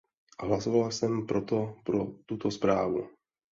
[0.39, 3.07] Hlasoval jsem proto pro tuto zprávu.